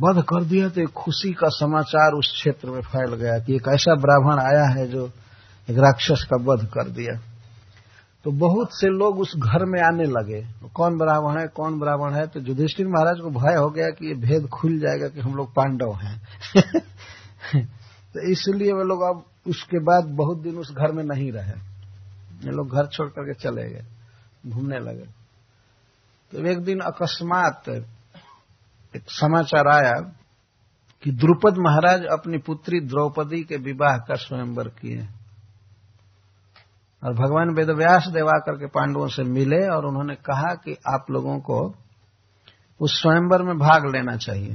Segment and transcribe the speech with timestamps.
[0.00, 3.62] वध कर दिया तो एक खुशी का समाचार उस क्षेत्र में फैल गया कि एक
[3.74, 5.06] ऐसा ब्राह्मण आया है जो
[5.70, 7.20] एक राक्षस का वध कर दिया।
[8.24, 12.26] तो बहुत से लोग उस घर में आने लगे। कौन ब्राह्मण है, कौन ब्राह्मण है?
[12.26, 15.54] तो युधिष्ठिर महाराज को भय हो गया कि ये भेद खुल जाएगा कि हम लोग
[15.54, 16.22] पांडव हैं।
[18.14, 21.72] तो इसलिए वे लोग अब उसके बाद बहुत दिन उस घर में नहीं रहे।
[22.44, 23.84] ये लोग घर छोड़ करके चले गए,
[24.46, 25.22] घूमने लगे।
[26.32, 27.84] तो एक दिन अकस्मात
[28.94, 29.92] एक समाचार आया
[31.04, 35.06] कि द्रुपद महाराज अपनी पुत्री द्रौपदी के विवाह का स्वयंवर किए।
[37.02, 41.38] और भगवान वेदव्यास देव आकर के पांडवों से मिले और उन्होंने कहा कि आप लोगों
[41.40, 41.58] को
[42.80, 44.54] उस स्वयंवर में भाग लेना चाहिए।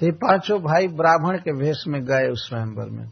[0.00, 3.06] तो ये पाँचों भाई ब्राह्मण के वेश में गए उस स्वयंवर में।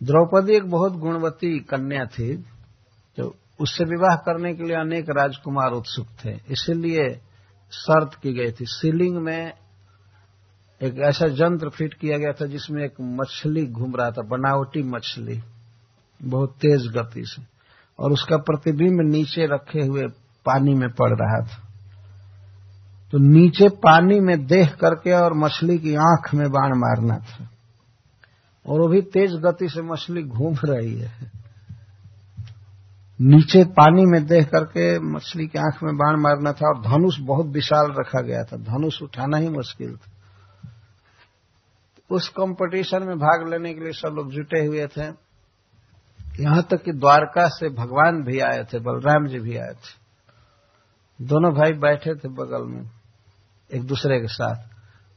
[0.00, 2.36] द्रौपदी एक बहुत गुणवती कन्या थी
[3.18, 7.04] तो उससे विवाह करने के लिए अनेक राजकुमार उत्सुक थे। इसीलिए
[7.72, 9.52] शर्त की गई थी। सीलिंग में
[10.82, 15.42] एक ऐसा यंत्र फिट किया गया था जिसमें एक मछली घूम रहा था, बनावटी मछली,
[16.22, 17.42] बहुत तेज गति से।
[17.98, 20.02] और उसका प्रतिबिंब नीचे रखे हुए
[20.46, 21.68] पानी में पड़ रहा था।
[23.12, 27.50] तो नीचे पानी में देख करके और मछली की आँख में बाण मारना था।
[28.66, 31.43] और वो भी तेज गति से मछली घूम रही है।
[33.20, 37.46] नीचे पानी में देख करके मछली की आँख में बाण मारना था और धनुष बहुत
[37.46, 40.10] विशाल रखा गया था। धनुष उठाना ही मुश्किल था।
[42.10, 45.24] उस कंपटीशन में भाग लेने के लिए सब लोग जुटे हुए थे।
[46.40, 50.04] यहाँ तक कि द्वारका से भगवान भी आए थे, बलराम जी भी आए थे।
[51.24, 52.90] दोनों भाई बैठे थे बगल में,
[53.74, 54.56] एक दूसरे के साथ।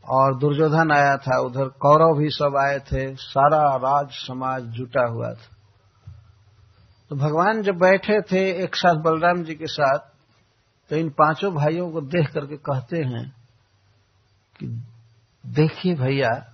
[0.09, 5.30] और दुर्योधन आया था, उधर कौरव भी सब आए थे, सारा राज समाज जुटा हुआ
[5.30, 5.56] था।
[7.09, 10.00] तो भगवान जब बैठे थे एक साथ बलराम जी के साथ
[10.89, 13.30] तो इन पाँचों भाइयों को देख करके कहते हैं
[14.59, 14.83] कि
[15.45, 16.53] देखिए भैया,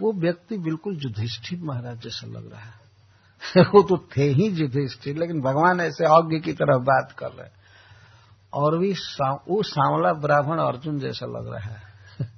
[0.00, 2.86] वो व्यक्ति बिल्कुल युधिष्ठिर महाराज जैसा लग रहा है।
[3.62, 7.48] वो तो थे ही युधिष्ठिर, लेकिन भगवान ऐसे अज्ञ की तरह बात कर रहे
[8.52, 8.92] और भी
[9.48, 11.82] वो सांवला ब्राह्मण अर्जुन जैसा लग रहा है।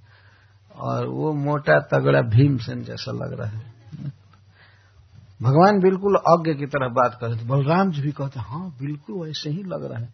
[0.77, 3.78] और वो मोटा तगड़ा भीमसेन जैसा लग रहा है।
[5.43, 9.27] भगवान बिल्कुल अज्ञ की तरह बात कर रहे थे। बलराम जी भी कहते हाँ बिल्कुल
[9.27, 10.09] वैसे ही लग रहा है।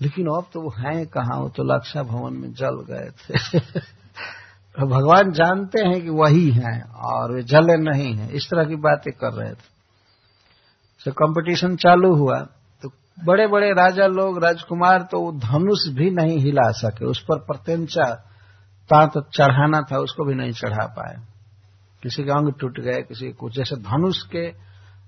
[0.00, 1.38] लेकिन अब तो वो हैं कहा?
[1.38, 3.60] वो तो लक्षा भवन में जल गए थे।
[4.78, 8.76] तो भगवान जानते हैं कि वही हैं और वे जले नहीं हैं। इस तरह की
[8.76, 9.76] बातें कर रहे थे।
[11.04, 12.40] तो कंपटीशन चालू हुआ।
[12.82, 12.90] तो
[13.24, 18.14] बड़े बड़े राजा लोग, राजकुमार तो वो धनुष भी नहीं हिला सके। उस पर प्रत्यंचा,
[18.90, 21.35] तांत चढ़ाना था, उसको भी नहीं चढ़ा पाए।
[22.06, 24.46] किसी के अंग टूट गए किसी को, जैसे धनुष के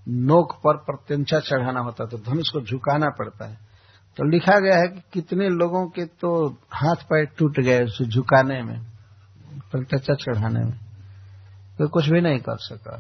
[0.06, 3.56] नोक पर प्रत्यंचा चढ़ाना होता है तो धनुष को झुकाना पड़ता है।
[4.18, 6.30] तो लिखा गया है कि कितने लोगों के तो
[6.74, 8.80] हाथ पैर टूट गए उसे झुकाने में,
[9.70, 10.78] प्रत्यंचा चढ़ाने में।
[11.78, 12.96] तो कुछ भी नहीं कर सका।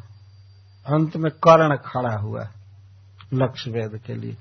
[0.86, 2.48] अंत में कर्ण खड़ा हुआ,
[3.34, 4.36] लक्ष्य वेद के लिए।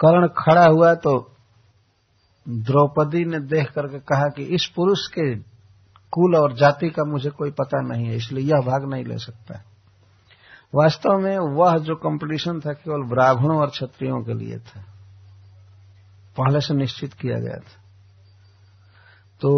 [0.00, 1.12] कर्ण खड़ा हुआ तो
[2.46, 5.34] द्रौपदी ने देख करके कहा कि इस पुरुष के
[6.14, 9.62] कुल और जाति का मुझे कोई पता नहीं है, इसलिए यह भाग नहीं ले सकता।
[10.74, 14.80] वास्तव में वह जो कंपटीशन था केवल ब्राह्मणों और क्षत्रियों के लिए था।
[16.38, 17.82] पहले से निश्चित किया गया था।
[19.40, 19.50] तो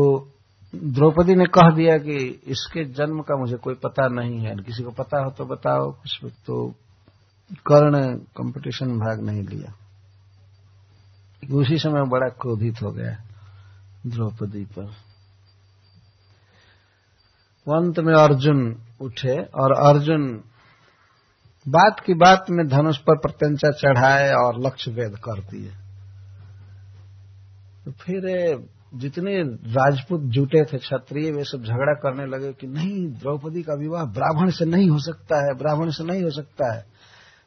[0.75, 4.91] द्रौपदी ने कह दिया कि इसके जन्म का मुझे कोई पता नहीं है। किसी को
[4.91, 6.75] पता हो तो बताओ कुछ तो
[7.67, 9.73] कर्ण कंपटीशन भाग नहीं लिया।
[11.56, 13.17] उसी समय बड़ा क्रोधित हो गया
[14.06, 15.06] द्रौपदी पर।
[17.75, 20.41] अंत में अर्जुन उठे और अर्जुन
[21.69, 25.71] बात की बात में धनुष पर प्रत्यंचा चढ़ाए और लक्ष्य वेद कर दिए।
[27.84, 28.22] तो फिर
[28.94, 34.05] जितने राजपूत जुटे थे क्षत्रिय, वे सब झगड़ा करने लगे कि नहीं, द्रौपदी का विवाह
[34.05, 36.87] ब्राह्मण से नहीं हो सकता है, ब्राह्मण से नहीं हो सकता है।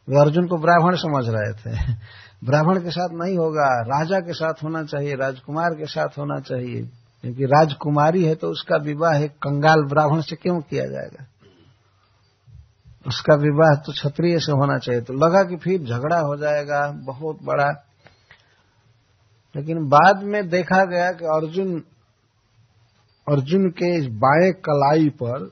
[0.09, 1.96] वे अर्जुन को ब्राह्मण समझ रहे थे।
[2.44, 6.90] ब्राह्मण के साथ नहीं होगा, राजा के साथ होना चाहिए, राजकुमार के साथ होना चाहिए।
[7.22, 11.26] क्योंकि राजकुमारी है तो उसका विवाह एक कंगाल ब्राह्मण से क्यों किया जाएगा?
[13.08, 17.38] उसका विवाह तो क्षत्रिय से होना चाहिए। तो लगा कि फिर झगड़ा हो जाएगा, बहुत
[17.43, 17.85] बड़ा।
[19.55, 21.84] लेकिन बाद में देखा गया कि अर्जुन
[23.29, 25.52] अर्जुन के इस बाएँ कलाई पर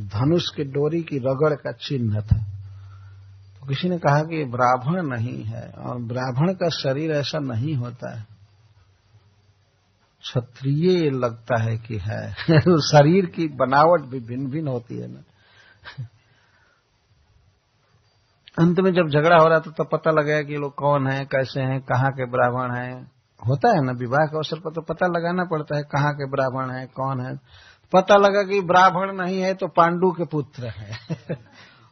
[0.00, 2.36] धनुष के डोरी की रगड़ का चिन्ह था।
[3.60, 8.18] तो किसी ने कहा कि ब्राह्मण नहीं है और ब्राह्मण का शरीर ऐसा नहीं होता
[8.18, 8.35] है।
[10.26, 12.32] क्षत्रिय लगता है कि है।
[12.80, 15.20] शरीर की बनावट भी भिन्न भिन्न होती है ना।
[18.58, 21.60] अंत में जब झगड़ा हो रहा था तो पता लगा कि लोग कौन है, कैसे
[21.60, 23.10] हैं, कहाँ के ब्राह्मण हैं।
[23.48, 26.74] होता है ना, विवाह के अवसर पर तो पता लगाना पड़ता है कहाँ के ब्राह्मण
[26.74, 27.36] है, कौन है।
[27.92, 30.92] पता लगा कि ब्राह्मण नहीं है तो पांडु के पुत्र है।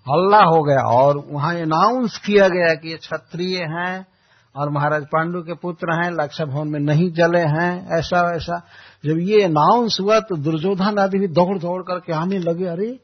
[0.08, 4.13] हल्ला हो गया और वहाँ अनाउंस किया गया कि ये क्षत्रिय हैं।
[4.56, 8.66] और महाराज पांडु के पुत्र हैं लक्षा भवन में नहीं जले हैं, ऐसा वैसा
[9.04, 13.00] जब ये अनाउंस हुआ तो दुर्योधन आदि भी दौड़ दौड़ करके आने लगे, अरे,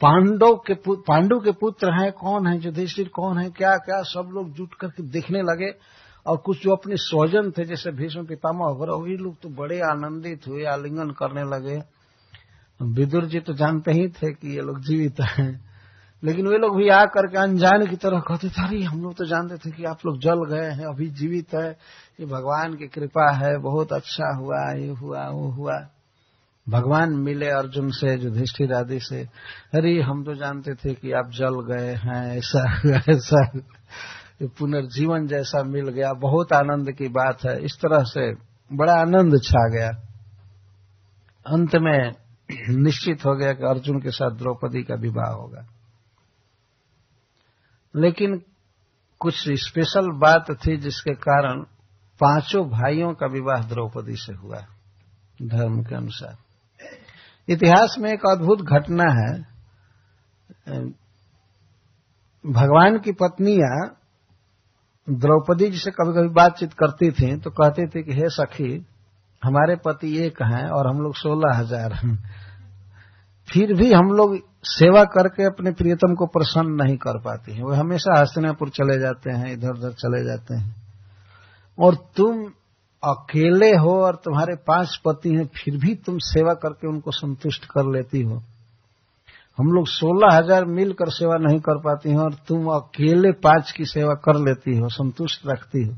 [0.00, 4.52] पांडव के पांडु के पुत्र हैं, कौन है, युधिष्ठिर कौन है, क्या क्या, सब लोग
[4.52, 5.70] जुट करके देखने लगे।
[6.26, 10.40] और कुछ जो अपने स्वजन थे, जैसे भीष्म पितामह वगैरह वही लोग तो बड़े आनंदित
[10.48, 11.82] हुए, आलिंगन करने लगे।
[12.82, 15.65] विदुर जी तो जानते ही थे कि ये लोग जीवित हैं।
[16.24, 19.24] लेकिन वे लोग भी आ करके अनजान की तरह कहते थे, अरे, हम लोग तो
[19.24, 21.70] जानते थे कि आप लोग जल गए हैं, अभी जीवित है।
[22.20, 25.88] ये भगवान की कृपा है, बहुत अच्छा हुआ, ये हुआ, वो हुआ।
[26.68, 29.20] भगवान मिले अर्जुन से, युधिष्ठिर आदि से,
[29.74, 33.60] अरे, हम तो जानते थे कि आप जल गए हैं, ऐसा ऐसा।
[34.42, 38.34] पुनर्जीवन जैसा मिल गया। बहुत आनंद की बात है। इस तरह से
[38.76, 39.88] बड़ा आनंद छा गया।
[41.46, 42.12] अंत में
[42.68, 45.75] निश्चित हो गया कि अर्जुन के साथ द्रौपदी का विवाह होगा।
[47.96, 48.40] लेकिन
[49.20, 51.62] कुछ स्पेशल बात थी जिसके कारण
[52.20, 54.60] पाँचों भाइयों का विवाह द्रौपदी से हुआ,
[55.42, 56.36] धर्म के अनुसार।
[57.48, 59.32] इतिहास में एक अद्भुत घटना है।
[62.44, 63.78] भगवान की पत्नियाँ
[65.08, 68.86] द्रौपदी जी से कभी कभी बातचीत करती थी तो कहती थी कि, हे सखी,
[69.42, 72.16] हमारे पति एक हैं और हम लोग सोलह हज़ार हैं।
[73.48, 77.72] फिर भी हम लोग सेवा करके अपने प्रियतम को प्रसन्न नहीं कर पाते हैं। वो
[77.72, 80.74] हमेशा हस्तिनापुर चले जाते हैं इधर उधर चले जाते हैं।
[81.78, 82.44] और तुम
[83.02, 87.92] अकेले हो और तुम्हारे पाँच पति हैं, फिर भी तुम सेवा करके उनको संतुष्ट कर
[87.92, 88.42] लेती हो।
[89.58, 93.84] हम लोग सोलह हज़ार मिलकर सेवा नहीं कर पाती हैं और तुम अकेले पाँच की
[93.84, 95.94] सेवा कर लेती हो, संतुष्ट रखती हो।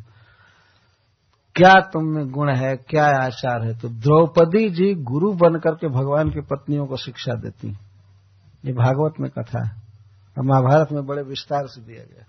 [1.58, 3.78] क्या तुम में गुण है, क्या आचार है?
[3.78, 7.68] तो द्रौपदी जी गुरु बनकर के भगवान की पत्नियों को शिक्षा देती
[8.64, 9.82] ये भागवत में कथा है।
[10.38, 12.24] और महाभारत में बड़े विस्तार से दिया गया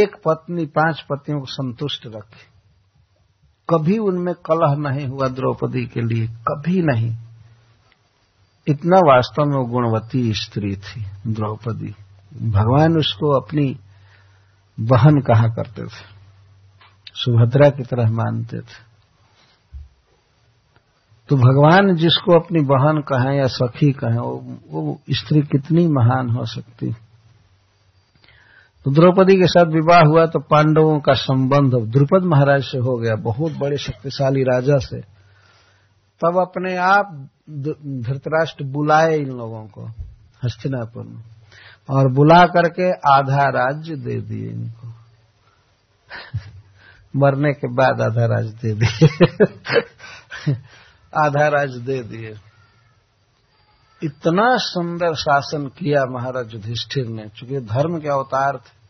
[0.00, 2.52] एक पत्नी पाँच पत्नियों को संतुष्ट रखे।
[3.70, 7.16] कभी उनमें कलह नहीं हुआ द्रौपदी के लिए, कभी नहीं।
[8.66, 11.94] इतना वास्तव में वो गुणवती स्त्री थी, द्रौपदी।
[12.50, 13.78] भगवान उसको अपनी
[14.80, 16.21] बहन कहा करते थे।
[17.16, 18.80] सुभद्रा की तरह मानते थे।
[21.28, 26.44] तो भगवान जिसको अपनी बहन कहें या सखी कहें वो, वो स्त्री कितनी महान हो
[26.46, 26.92] सकती
[28.86, 33.14] तो द्रौपदी के साथ विवाह हुआ तो पांडवों का संबंध द्रुपद महाराज से हो गया
[33.22, 35.00] बहुत बड़े शक्तिशाली राजा से।
[36.20, 37.12] तब अपने आप
[37.50, 39.86] धृतराष्ट्र बुलाए इन लोगों को
[40.42, 41.22] हस्तिनापुर में।
[41.88, 44.88] और बुला करके आधा राज्य दे दिए इनको।
[47.16, 49.08] मरने के बाद आधा राज दे दिए।
[51.18, 52.34] आधा राज दे दिए।
[54.02, 58.82] इतना सुंदर शासन किया महाराज युधिष्ठिर ने, चूँकि धर्म के अवतार थे।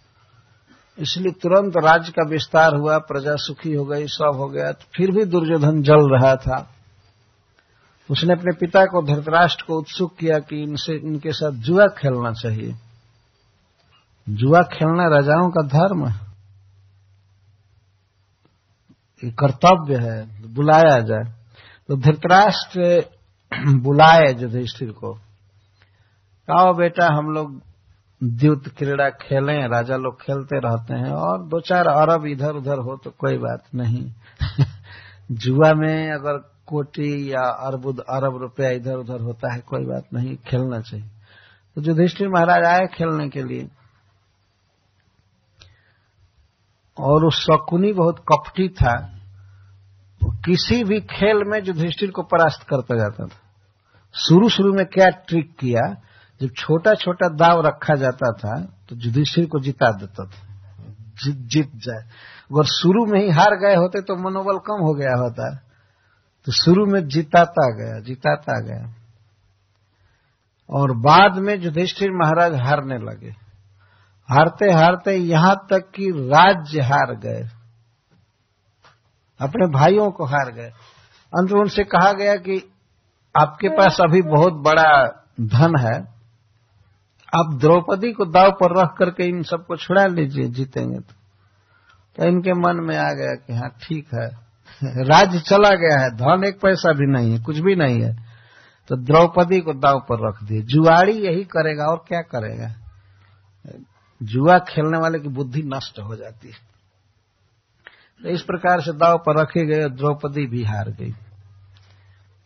[0.99, 5.11] इसलिए तुरंत राज्य का विस्तार हुआ, प्रजा सुखी हो गई, सब हो गया तो फिर
[5.11, 6.75] भी दुर्योधन जल रहा था।
[8.11, 12.75] उसने अपने पिता को, धृतराष्ट्र को उत्सुक किया कि इनसे, इनके साथ जुआ खेलना चाहिए।
[14.29, 16.32] जुआ खेलना राजाओं का धर्म है।
[19.31, 21.33] कर्तव्य है बुलाया जाए।
[21.89, 23.05] तो धृतराष्ट्र
[23.69, 25.15] बुलाए युधिष्ठिर को।
[26.51, 27.63] कहो बेटा, हम लोग
[28.25, 32.97] द्युत क्रीड़ा खेलें, राजा लोग खेलते रहते हैं, और दो चार अरब इधर उधर हो
[32.97, 34.13] तो कोई बात नहीं।
[35.33, 40.37] जुआ में अगर कोटी या अरबुद अरब रुपया इधर उधर होता है, कोई बात नहीं,
[40.37, 41.07] खेलना चाहिए।
[41.75, 43.69] तो युधिष्ठिर महाराज आए खेलने के लिए।
[46.99, 49.19] और उस शकुनी बहुत कपटी था।
[50.25, 53.39] किसी भी खेल में युधिष्ठिर को परास्त करता जाता था।
[54.15, 55.95] शुरू शुरू में क्या ट्रिक किया?
[56.41, 60.49] जब छोटा छोटा दाव रखा जाता था तो युधिष्ठिर को जिता देता था।
[61.25, 62.09] जीत जीत जाए।
[62.53, 65.55] अगर शुरू में ही हार गए होते तो मनोबल कम हो गया होता।
[66.45, 68.95] तो शुरू में जिताता गया जिताता गया।
[70.71, 73.52] और बाद में युधिष्ठिर महाराज हारने लगे।
[74.33, 77.49] हारते हारते यहाँ तक कि राज्य हार गए।
[79.41, 80.71] अपने भाइयों को हार गए।
[81.39, 82.73] अंत में उनसे कहा गया कि
[83.39, 85.07] आपके पास अभी बहुत बड़ा
[85.41, 86.01] धन है।
[87.37, 91.15] आप द्रौपदी को दाव पर रख करके इन सबको छुड़ा लीजिए, जीतेंगे तो।
[92.17, 94.27] तो इनके मन में आ गया कि हाँ ठीक है।
[95.05, 98.17] राज्य चला गया है। धन एक पैसा भी नहीं है, कुछ भी नहीं है।
[98.89, 102.82] तो द्रौपदी को दाव पर रख दिए। जुआड़ी यही करेगा और क्या करेगा?
[104.23, 106.73] जुआ खेलने वाले की बुद्धि नष्ट हो जाती है।
[108.23, 111.13] तो इस प्रकार से दाव पर रखे गए द्रौपदी भी हार गई।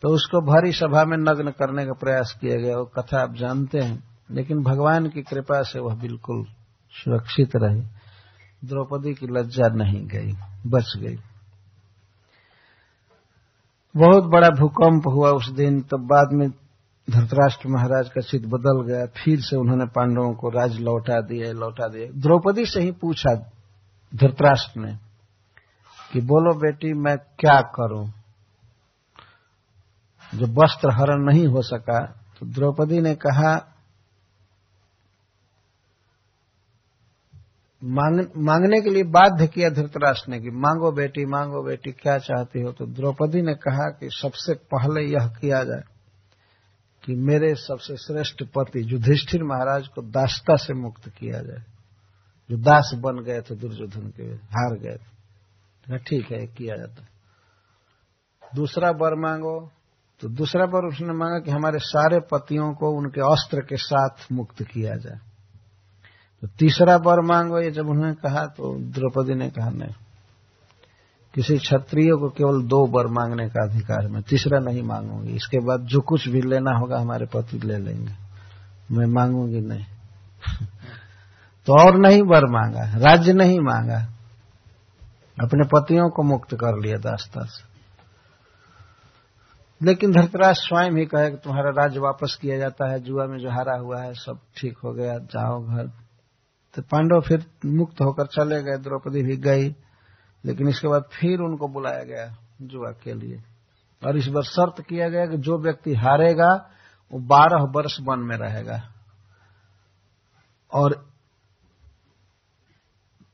[0.01, 3.79] तो उसको भरी सभा में नग्न करने का प्रयास किया गया, वो कथा आप जानते
[3.79, 6.45] हैं, लेकिन भगवान की कृपा से वह बिल्कुल
[6.91, 7.81] सुरक्षित रही।
[8.65, 10.33] द्रौपदी की लज्जा नहीं गई,
[10.65, 11.17] बच गई।
[13.95, 16.49] बहुत बड़ा भूकंप हुआ उस दिन तब बाद में
[17.09, 21.87] धृतराष्ट्र महाराज का चित बदल गया फिर से उन्होंने पांडवों को राज लौटा दिए लौटा
[21.87, 23.33] दिए द्रौपदी से ही पूछा
[24.11, 24.93] धृतराष्ट्र ने
[26.13, 28.05] कि बोलो बेटी मैं क्या करूँ?
[30.35, 32.05] जो वस्त्र हरण नहीं हो सका
[32.39, 33.55] तो द्रौपदी ने कहा
[37.83, 42.61] मांग, मांगने के लिए बाध्य किया धृतराष्ट्र ने कि मांगो बेटी मांगो बेटी क्या चाहती
[42.61, 42.71] हो?
[42.71, 45.96] तो द्रौपदी ने कहा कि सबसे पहले यह किया जाए।
[47.07, 51.63] कि मेरे सबसे श्रेष्ठ पति युधिष्ठिर महाराज को दासता से मुक्त किया जाए।
[52.49, 57.05] जो दास बन गए थे, दुर्योधन के, हार गए थे। ठीक है किया जाता
[58.55, 59.71] दूसरा वर मांगो
[60.21, 64.63] तो दूसरा वर उसने मांगा कि हमारे सारे पतियों को उनके अस्त्र के साथ मुक्त
[64.63, 65.19] किया जाए।
[66.43, 69.93] तो तीसरा वर मांगो, ये जब उन्होंने कहा तो द्रौपदी ने कहा, नहीं।
[71.37, 75.81] किसी क्षत्रिय को केवल दो वर मांगने का अधिकार मैं तीसरा नहीं मांगूँगी। इसके बाद
[75.81, 78.13] जो कुछ भी लेना होगा हमारे पति ले लेंगे।
[78.91, 79.85] मैं मांगूँगी नहीं।
[81.65, 83.99] तो और नहीं वर मांगा, राज्य नहीं मांगा।
[85.43, 87.67] अपने पतियों को मुक्त कर लिया दास्ता से।
[89.85, 93.49] लेकिन धरतराज स्वयं ही कहे कि तुम्हारा राज्य वापस किया जाता है, जुआ में जो
[93.49, 95.87] हारा हुआ है, सब ठीक हो गया, जाओ घर।
[96.75, 99.75] तो पांडव फिर मुक्त होकर चले गए, द्रौपदी भी गई।
[100.45, 103.43] लेकिन इसके बाद फिर उनको बुलाया गया जुआ के लिए।
[104.07, 106.69] और इस बार शर्त किया गया कि जो व्यक्ति हारेगा,
[107.13, 108.81] वो बारह वर्ष वन में रहेगा।
[110.73, 111.07] और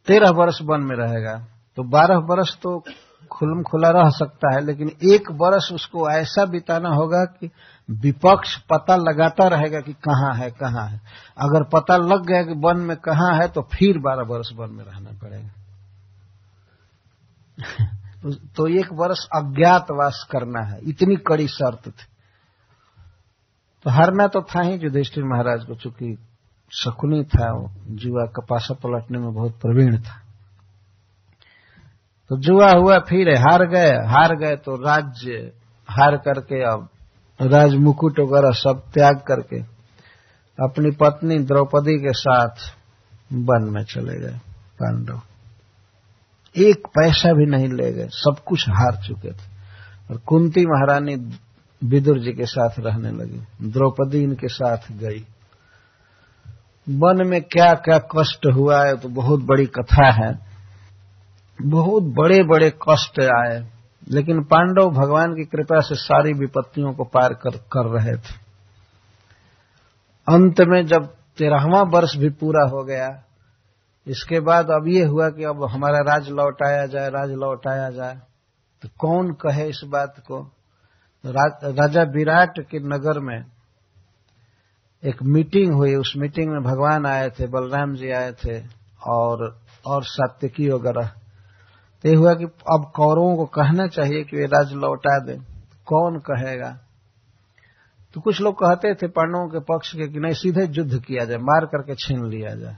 [0.07, 2.83] तेरह वर्ष वन में रहेगा। तो बारह वर्ष तो
[3.31, 7.49] खुलम खुला रह सकता है, लेकिन एक वर्ष उसको ऐसा बिताना होगा कि
[7.91, 11.01] विपक्ष पता लगाता रहेगा कि कहाँ है कहाँ है।
[11.37, 14.83] अगर पता लग गया कि वन में कहाँ है तो फिर बारह वर्ष वन में
[14.83, 15.62] रहना पड़ेगा।
[18.25, 22.05] तो एक वर्ष अज्ञातवास करना है। इतनी कड़ी शर्त थी।
[23.83, 26.17] तो हारना तो था ही, युधिष्ठिर महाराज को चूँकि
[26.71, 30.21] शकुनी था, वो जुआ कपासा पलटने में बहुत प्रवीण था।
[32.29, 35.53] तो जुआ हुआ, फिर हार गए। हार गए तो राज्य
[35.89, 36.89] हार करके, अब
[37.41, 39.61] राज मुकुट वगैरह सब त्याग करके
[40.59, 42.55] अपनी पत्नी द्रौपदी के साथ
[43.33, 44.37] वन में चले गए
[44.79, 45.21] पांडव।
[46.55, 49.51] एक पैसा भी नहीं ले गए सब कुछ हार चुके थे।
[50.09, 51.15] और कुंती महारानी
[51.81, 55.25] विदुर जी के साथ रहने लगी द्रौपदी इनके साथ गई।
[56.87, 60.31] वन में क्या क्या कष्ट हुआ है तो बहुत बड़ी कथा है।
[61.59, 63.59] बहुत बड़े बड़े कष्ट आए
[64.07, 68.41] लेकिन पांडव भगवान की कृपा से सारी विपत्तियों को पार कर, कर रहे थे।
[70.27, 71.05] अंत में जब
[71.37, 73.07] तेरहवा वर्ष भी पूरा हो गया
[74.07, 78.21] इसके बाद अब ये हुआ कि अब हमारा राज लौटाया जाए राज लौटाया जाए।
[78.81, 80.51] तो कौन कहे इस बात को?
[81.25, 83.45] रा, राजा विराट के नगर में
[85.03, 88.63] एक मीटिंग हुई। उस मीटिंग में भगवान आए थे बलराम जी आए थे
[89.07, 91.07] और और सात्यकी वगैरह।
[92.03, 95.39] तो ये हुआ कि अब कौरवों को कहना चाहिए कि वे राज लौटा दें।
[95.85, 96.79] कौन कहेगा?
[98.13, 101.37] तो कुछ लोग कहते थे पांडवों के पक्ष के कि नहीं सीधे युद्ध किया जाए
[101.37, 102.77] मार करके छीन लिया जाए।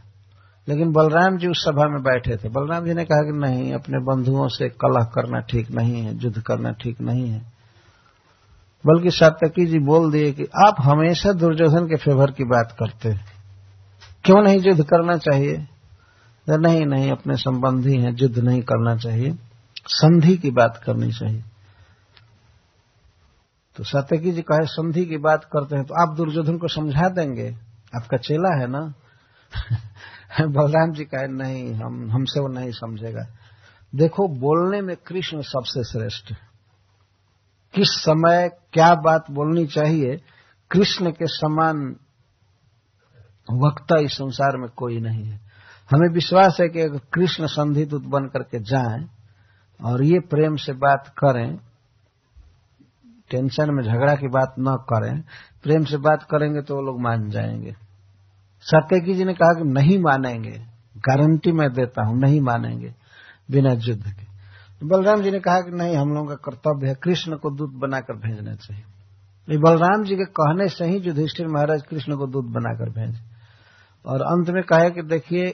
[0.69, 3.98] लेकिन बलराम जी उस सभा में बैठे थे। बलराम जी ने कहा कि नहीं, अपने
[3.98, 7.55] बंधुओं से कलह करना ठीक नहीं है, युद्ध करना ठीक नहीं है।
[8.86, 13.36] बल्कि सातकी जी बोल दिए कि आप हमेशा दुर्योधन के फेवर की बात करते
[14.24, 15.67] क्यों नहीं युद्ध करना चाहिए?
[16.50, 19.38] नहीं नहीं, अपने संबंधी हैं, युद्ध नहीं करना चाहिए।
[19.88, 21.43] संधि की बात करनी चाहिए।
[23.75, 27.55] तो सत्यकी जी कहे, संधि की बात करते हैं तो आप दुर्योधन को समझा देंगे।
[27.95, 28.93] आपका चेला है ना?
[30.41, 33.27] बलराम जी कहे, नहीं, हम, हमसे वो नहीं समझेगा।
[33.95, 36.33] देखो, बोलने में कृष्ण सबसे श्रेष्ठ
[37.73, 40.21] किस समय क्या बात बोलनी चाहिए,
[40.71, 41.95] कृष्ण के समान
[43.51, 45.35] वक्ता इस संसार में कोई नहीं है।
[45.91, 49.09] हमें विश्वास है कि अगर कृष्ण संधि दूत बन करके जाएँ
[49.83, 51.57] और ये प्रेम से बात करें,
[53.29, 55.21] टेंशन में झगड़ा की बात न करें,
[55.63, 57.84] प्रेम से बात करेंगे तो वो लोग मान जाएँगे।
[58.65, 60.57] सत्यकी जी ने कहा कि नहीं मानेंगे,
[60.98, 62.93] गारंटी मैं देता हूँ, नहीं मानेंगे,
[63.51, 64.25] बिना युद्ध के।
[64.86, 68.13] बलराम जी ने कहा कि नहीं, हम लोगों का कर्तव्य है कृष्ण को दूत बनाकर
[68.13, 68.84] भेजना चाहिए
[69.48, 73.19] बलराम जी के कहने से ही युधिष्ठिर महाराज कृष्ण को दूत बनाकर भेजे।
[74.05, 75.45] और अंत में कहे कि देखिए,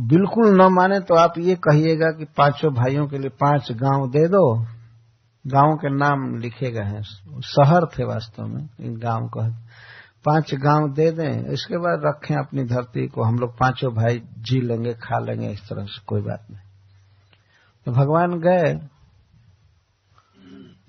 [0.00, 4.26] बिल्कुल न माने तो आप ये कहिएगा कि पाँचों भाइयों के लिए पाँच गाँव दे
[4.28, 4.62] दो।
[5.44, 7.02] गाँव के नाम लिखे गए हैं,
[7.40, 9.40] शहर थे वास्तव में, इन गाँव को।
[10.26, 14.60] पाँच गाँव दे दें, इसके बाद रखें अपनी धरती को, हम लोग पाँचों भाई जी
[14.60, 16.60] लेंगे, खा लेंगे, इस तरह से, कोई बात नहीं।
[17.86, 18.88] तो भगवान गए।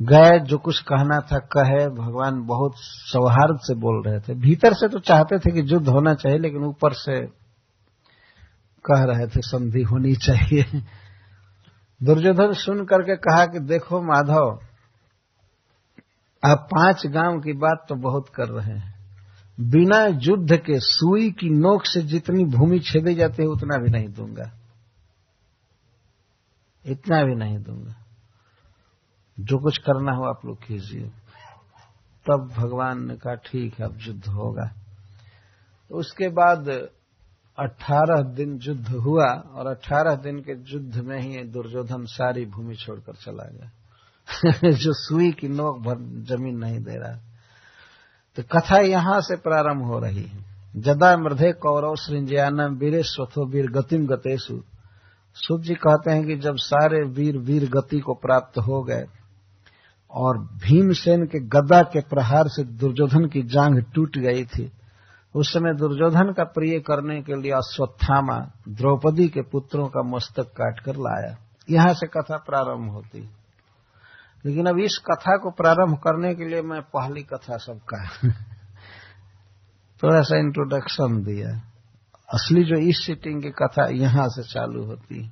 [0.02, 4.88] गए, जो कुछ कहना था, कहे, भगवान बहुत सौहार्द से बोल रहे थे। भीतर से
[4.88, 7.26] तो चाहते थे कि युद्ध होना चाहिए, लेकिन ऊपर से
[8.86, 10.82] कह रहे थे, संधि होनी चाहिए।
[12.04, 14.60] दुर्योधन सुन करके कहा कि देखो माधव,
[16.52, 18.97] आप पाँच गाँव की बात तो बहुत कर रहे हैं।
[19.60, 24.08] बिना युद्ध के सुई की नोक से जितनी भूमि छेदे जाती है, उतना भी नहीं
[24.08, 24.52] दूँगा।
[26.86, 27.96] इतना भी नहीं दूँगा।
[29.40, 31.12] जो कुछ करना हो आप लोग कीजिए।
[32.28, 34.72] तब भगवान ने कहा, ठीक है, अब युद्ध होगा।
[35.92, 36.70] उसके बाद
[37.60, 43.14] अठारह दिन युद्ध हुआ और अठारह दिन के युद्ध में ही दुर्योधन सारी भूमि छोड़कर
[43.14, 43.72] चला गया।
[44.72, 47.27] जो सुई की नोक भर ज़मीन नहीं दे रहा।
[48.38, 53.68] तो कथा यहाँ से प्रारंभ हो रही है। जदा मृधे कौरव सृंजयान वीर स्वथो वीर
[53.72, 54.60] गतिम गतेशु।
[55.38, 59.06] सूर्य जी कहते हैं कि जब सारे वीर वीर गति को प्राप्त हो गए
[60.12, 64.72] और भीमसेन के गदा के प्रहार से दुर्योधन की जांग टूट गई थी,
[65.36, 68.38] उस समय दुर्योधन का प्रिय करने के लिए अश्वत्थामा
[68.70, 71.36] द्रौपदी के पुत्रों का मस्तक काटकर लाया।
[71.70, 73.22] यहाँ से कथा प्रारंभ होती
[74.48, 78.30] लेकिन अब इस कथा को प्रारंभ करने के लिए मैं पहली कथा सबका
[80.04, 81.50] थोड़ा सा इंट्रोडक्शन दिया।
[82.34, 85.32] असली जो इस सिटिंग की कथा यहाँ से चालू होती।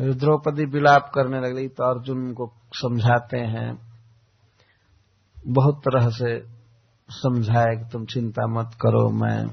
[0.00, 3.78] द्रौपदी विलाप करने लगी तो अर्जुन को समझाते हैं।
[5.46, 6.46] बहुत तरह से
[7.10, 9.44] समझाया कि तुम चिंता मत करो, मैं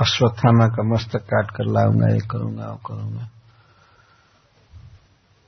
[0.00, 3.30] अश्वत्थामा का मस्तक काट कर लाऊँगा, ये करूँगा, वो करूँगा।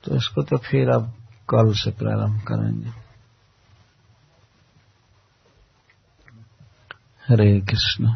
[0.08, 1.14] तो इसको तो फिर अब
[1.50, 2.88] कल से प्रारंभ करेंगे।
[7.28, 8.14] हरे कृष्ण।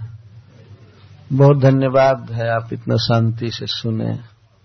[1.32, 4.20] बहुत धन्यवाद है आप इतना शांति से सुने,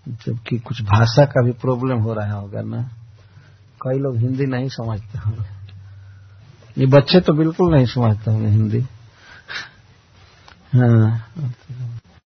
[0.08, 2.82] जबकि कुछ भाषा का भी प्रॉब्लम हो रहा होगा ना।
[3.82, 5.58] कई लोग हिंदी नहीं समझते होंगे।
[6.80, 8.80] ये बच्चे तो बिल्कुल नहीं समझते होंगे हिंदी।
[10.74, 11.28] हाँ।